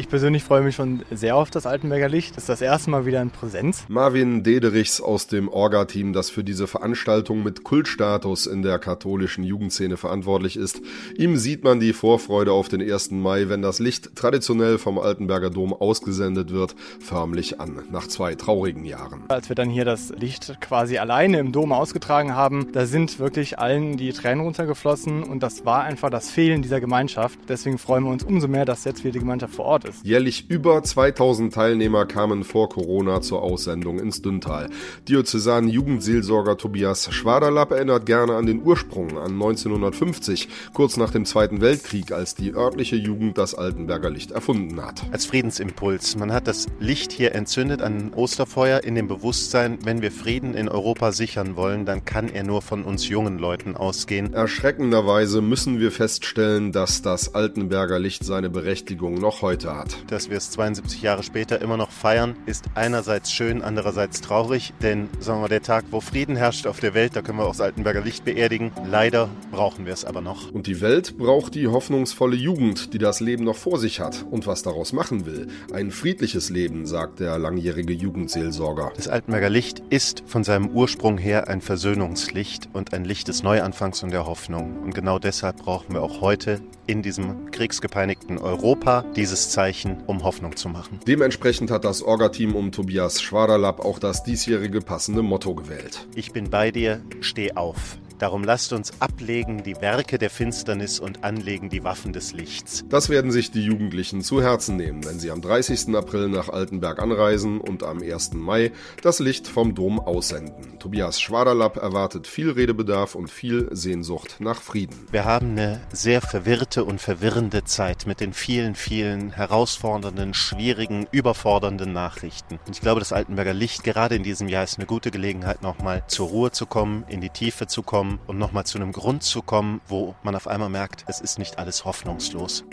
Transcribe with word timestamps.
Ich 0.00 0.08
persönlich 0.08 0.44
freue 0.44 0.62
mich 0.62 0.76
schon 0.76 1.02
sehr 1.10 1.36
auf 1.36 1.50
das 1.50 1.66
Altenberger 1.66 2.08
Licht. 2.08 2.30
Das 2.30 2.44
ist 2.44 2.48
das 2.48 2.62
erste 2.62 2.88
Mal 2.88 3.04
wieder 3.04 3.20
in 3.20 3.28
Präsenz. 3.28 3.84
Marvin 3.88 4.42
Dederichs 4.42 4.98
aus 5.02 5.26
dem 5.26 5.46
Orga-Team, 5.46 6.14
das 6.14 6.30
für 6.30 6.42
diese 6.42 6.66
Veranstaltung 6.66 7.42
mit 7.42 7.64
Kultstatus 7.64 8.46
in 8.46 8.62
der 8.62 8.78
katholischen 8.78 9.44
Jugendszene 9.44 9.98
verantwortlich 9.98 10.56
ist. 10.56 10.80
Ihm 11.18 11.36
sieht 11.36 11.64
man 11.64 11.80
die 11.80 11.92
Vorfreude 11.92 12.52
auf 12.52 12.70
den 12.70 12.80
1. 12.80 13.10
Mai, 13.10 13.50
wenn 13.50 13.60
das 13.60 13.78
Licht 13.78 14.16
traditionell 14.16 14.78
vom 14.78 14.98
Altenberger 14.98 15.50
Dom 15.50 15.74
ausgesendet 15.74 16.50
wird, 16.50 16.74
förmlich 16.98 17.60
an, 17.60 17.82
nach 17.90 18.06
zwei 18.06 18.34
traurigen 18.36 18.86
Jahren. 18.86 19.24
Als 19.28 19.50
wir 19.50 19.54
dann 19.54 19.68
hier 19.68 19.84
das 19.84 20.14
Licht 20.16 20.62
quasi 20.62 20.96
alleine 20.96 21.40
im 21.40 21.52
Dom 21.52 21.72
ausgetragen 21.72 22.34
haben, 22.34 22.68
da 22.72 22.86
sind 22.86 23.18
wirklich 23.18 23.58
allen 23.58 23.98
die 23.98 24.14
Tränen 24.14 24.46
runtergeflossen 24.46 25.24
und 25.24 25.42
das 25.42 25.66
war 25.66 25.84
einfach 25.84 26.08
das 26.08 26.30
Fehlen 26.30 26.62
dieser 26.62 26.80
Gemeinschaft. 26.80 27.38
Deswegen 27.50 27.76
freuen 27.76 28.04
wir 28.04 28.10
uns 28.10 28.24
umso 28.24 28.48
mehr, 28.48 28.64
dass 28.64 28.84
jetzt 28.84 29.04
wieder 29.04 29.12
die 29.12 29.18
Gemeinschaft 29.18 29.52
vor 29.52 29.66
Ort 29.66 29.84
ist. 29.84 29.89
Jährlich 30.02 30.48
über 30.48 30.82
2000 30.82 31.52
Teilnehmer 31.54 32.06
kamen 32.06 32.44
vor 32.44 32.68
Corona 32.68 33.20
zur 33.20 33.42
Aussendung 33.42 33.98
ins 33.98 34.22
Düntal. 34.22 34.70
Diözesan 35.08 35.68
Jugendseelsorger 35.68 36.56
Tobias 36.56 37.12
Schwaderlapp 37.12 37.72
erinnert 37.72 38.06
gerne 38.06 38.36
an 38.36 38.46
den 38.46 38.62
Ursprung, 38.62 39.18
an 39.18 39.32
1950, 39.32 40.48
kurz 40.72 40.96
nach 40.96 41.10
dem 41.10 41.24
Zweiten 41.24 41.60
Weltkrieg, 41.60 42.12
als 42.12 42.34
die 42.34 42.54
örtliche 42.54 42.96
Jugend 42.96 43.38
das 43.38 43.54
Altenberger 43.54 44.10
Licht 44.10 44.30
erfunden 44.30 44.80
hat. 44.84 45.02
Als 45.10 45.26
Friedensimpuls. 45.26 46.16
Man 46.16 46.32
hat 46.32 46.46
das 46.46 46.66
Licht 46.78 47.12
hier 47.12 47.34
entzündet 47.34 47.82
an 47.82 48.12
Osterfeuer 48.14 48.84
in 48.84 48.94
dem 48.94 49.08
Bewusstsein, 49.08 49.78
wenn 49.84 50.02
wir 50.02 50.12
Frieden 50.12 50.54
in 50.54 50.68
Europa 50.68 51.12
sichern 51.12 51.56
wollen, 51.56 51.86
dann 51.86 52.04
kann 52.04 52.28
er 52.28 52.44
nur 52.44 52.62
von 52.62 52.84
uns 52.84 53.08
jungen 53.08 53.38
Leuten 53.38 53.76
ausgehen. 53.76 54.32
Erschreckenderweise 54.34 55.40
müssen 55.40 55.80
wir 55.80 55.92
feststellen, 55.92 56.72
dass 56.72 57.02
das 57.02 57.34
Altenberger 57.34 57.98
Licht 57.98 58.24
seine 58.24 58.50
Berechtigung 58.50 59.14
noch 59.14 59.42
heute 59.42 59.74
hat. 59.74 59.79
Art. 59.80 59.96
Dass 60.08 60.30
wir 60.30 60.36
es 60.36 60.50
72 60.50 61.02
Jahre 61.02 61.22
später 61.22 61.60
immer 61.60 61.76
noch 61.76 61.90
feiern, 61.90 62.36
ist 62.46 62.66
einerseits 62.74 63.32
schön, 63.32 63.62
andererseits 63.62 64.20
traurig, 64.20 64.72
denn 64.82 65.08
sagen 65.18 65.38
wir 65.38 65.42
mal, 65.42 65.48
der 65.48 65.62
Tag, 65.62 65.86
wo 65.90 66.00
Frieden 66.00 66.36
herrscht 66.36 66.66
auf 66.66 66.80
der 66.80 66.94
Welt, 66.94 67.16
da 67.16 67.22
können 67.22 67.38
wir 67.38 67.44
auch 67.44 67.52
das 67.52 67.60
Altenberger 67.60 68.02
Licht 68.02 68.24
beerdigen. 68.24 68.72
Leider 68.88 69.28
brauchen 69.50 69.86
wir 69.86 69.92
es 69.92 70.04
aber 70.04 70.20
noch. 70.20 70.52
Und 70.52 70.66
die 70.66 70.80
Welt 70.80 71.16
braucht 71.16 71.54
die 71.54 71.68
hoffnungsvolle 71.68 72.36
Jugend, 72.36 72.92
die 72.92 72.98
das 72.98 73.20
Leben 73.20 73.44
noch 73.44 73.56
vor 73.56 73.78
sich 73.78 74.00
hat 74.00 74.24
und 74.30 74.46
was 74.46 74.62
daraus 74.62 74.92
machen 74.92 75.24
will. 75.24 75.48
Ein 75.72 75.90
friedliches 75.90 76.50
Leben, 76.50 76.86
sagt 76.86 77.20
der 77.20 77.38
langjährige 77.38 77.94
Jugendseelsorger. 77.94 78.92
Das 78.96 79.08
Altenberger 79.08 79.50
Licht 79.50 79.82
ist 79.88 80.22
von 80.26 80.44
seinem 80.44 80.68
Ursprung 80.68 81.16
her 81.16 81.48
ein 81.48 81.62
Versöhnungslicht 81.62 82.68
und 82.72 82.92
ein 82.92 83.04
Licht 83.04 83.28
des 83.28 83.42
Neuanfangs 83.42 84.02
und 84.02 84.10
der 84.10 84.26
Hoffnung. 84.26 84.78
Und 84.82 84.94
genau 84.94 85.18
deshalb 85.18 85.56
brauchen 85.56 85.94
wir 85.94 86.02
auch 86.02 86.20
heute 86.20 86.60
in 86.86 87.02
diesem 87.02 87.50
kriegsgepeinigten 87.50 88.38
Europa 88.38 89.04
dieses 89.14 89.50
Zeichen 89.50 89.59
Zeichen, 89.60 89.98
um 90.06 90.22
Hoffnung 90.22 90.56
zu 90.56 90.70
machen. 90.70 91.00
Dementsprechend 91.06 91.70
hat 91.70 91.84
das 91.84 92.02
Orga-Team 92.02 92.56
um 92.56 92.72
Tobias 92.72 93.20
Schwaderlapp 93.20 93.80
auch 93.80 93.98
das 93.98 94.22
diesjährige 94.22 94.80
passende 94.80 95.20
Motto 95.20 95.54
gewählt. 95.54 96.06
Ich 96.14 96.32
bin 96.32 96.48
bei 96.48 96.70
dir, 96.70 97.02
steh 97.20 97.52
auf. 97.52 97.98
Darum 98.20 98.44
lasst 98.44 98.74
uns 98.74 98.92
ablegen 99.00 99.62
die 99.62 99.80
Werke 99.80 100.18
der 100.18 100.28
Finsternis 100.28 101.00
und 101.00 101.24
anlegen 101.24 101.70
die 101.70 101.84
Waffen 101.84 102.12
des 102.12 102.34
Lichts. 102.34 102.84
Das 102.86 103.08
werden 103.08 103.30
sich 103.30 103.50
die 103.50 103.64
Jugendlichen 103.64 104.20
zu 104.20 104.42
Herzen 104.42 104.76
nehmen, 104.76 105.06
wenn 105.06 105.18
sie 105.18 105.30
am 105.30 105.40
30. 105.40 105.96
April 105.96 106.28
nach 106.28 106.50
Altenberg 106.50 106.98
anreisen 106.98 107.62
und 107.62 107.82
am 107.82 108.02
1. 108.02 108.34
Mai 108.34 108.72
das 109.00 109.20
Licht 109.20 109.48
vom 109.48 109.74
Dom 109.74 109.98
aussenden. 109.98 110.78
Tobias 110.78 111.18
Schwaderlapp 111.18 111.78
erwartet 111.78 112.26
viel 112.26 112.50
Redebedarf 112.50 113.14
und 113.14 113.30
viel 113.30 113.68
Sehnsucht 113.74 114.36
nach 114.38 114.60
Frieden. 114.60 115.06
Wir 115.10 115.24
haben 115.24 115.52
eine 115.52 115.80
sehr 115.90 116.20
verwirrte 116.20 116.84
und 116.84 117.00
verwirrende 117.00 117.64
Zeit 117.64 118.06
mit 118.06 118.20
den 118.20 118.34
vielen, 118.34 118.74
vielen 118.74 119.30
herausfordernden, 119.30 120.34
schwierigen, 120.34 121.06
überfordernden 121.10 121.94
Nachrichten. 121.94 122.58
Und 122.66 122.76
ich 122.76 122.82
glaube, 122.82 123.00
das 123.00 123.14
Altenberger 123.14 123.54
Licht 123.54 123.82
gerade 123.82 124.14
in 124.14 124.24
diesem 124.24 124.46
Jahr 124.46 124.64
ist 124.64 124.76
eine 124.76 124.86
gute 124.86 125.10
Gelegenheit, 125.10 125.62
nochmal 125.62 126.04
zur 126.06 126.28
Ruhe 126.28 126.50
zu 126.50 126.66
kommen, 126.66 127.04
in 127.08 127.22
die 127.22 127.30
Tiefe 127.30 127.66
zu 127.66 127.82
kommen 127.82 128.09
kommen 128.10 128.18
und 128.26 128.38
nochmal 128.38 128.64
zu 128.64 128.78
einem 128.78 128.92
Grund 128.92 129.22
zu 129.22 129.42
kommen, 129.42 129.82
wo 129.86 130.14
man 130.22 130.34
auf 130.34 130.46
einmal 130.46 130.70
merkt, 130.70 131.04
es 131.06 131.20
ist 131.20 131.38
nicht 131.38 131.58
alles 131.58 131.84
hoffnungslos. 131.84 132.64